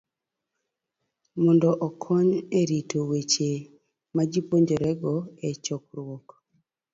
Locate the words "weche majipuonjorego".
3.09-5.13